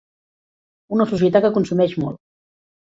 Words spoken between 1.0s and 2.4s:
societat que consumeix molt.